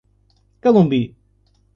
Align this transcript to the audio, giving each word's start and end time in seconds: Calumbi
Calumbi 0.61 0.99